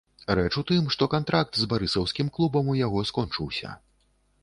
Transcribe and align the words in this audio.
Рэч 0.37 0.55
у 0.61 0.63
тым, 0.71 0.87
што 0.95 1.09
кантракт 1.15 1.53
з 1.61 1.69
барысаўскім 1.75 2.35
клубам 2.39 2.65
у 2.75 2.79
яго 2.85 3.07
скончыўся. 3.15 3.81